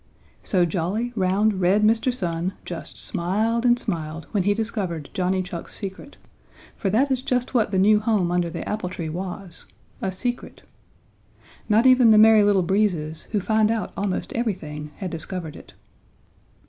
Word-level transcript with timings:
So 0.41 0.65
jolly, 0.65 1.13
round, 1.15 1.61
red 1.61 1.83
Mr. 1.83 2.11
Sun 2.11 2.53
just 2.65 2.97
smiled 2.97 3.67
and 3.67 3.77
smiled 3.77 4.25
when 4.31 4.41
he 4.41 4.55
discovered 4.55 5.11
Johnny 5.13 5.43
Chuck's 5.43 5.75
secret, 5.77 6.17
for 6.75 6.89
that 6.89 7.11
is 7.11 7.21
just 7.21 7.53
what 7.53 7.69
the 7.69 7.77
new 7.77 7.99
home 7.99 8.31
under 8.31 8.49
the 8.49 8.67
apple 8.67 8.89
tree 8.89 9.09
was 9.09 9.67
a 10.01 10.11
secret. 10.11 10.63
Not 11.69 11.85
even 11.85 12.09
the 12.09 12.17
Merry 12.17 12.43
Little 12.43 12.63
Breezes, 12.63 13.27
who 13.31 13.39
find 13.39 13.69
out 13.69 13.93
almost 13.95 14.33
everything, 14.33 14.89
had 14.95 15.11
discovered 15.11 15.55
it. 15.55 15.75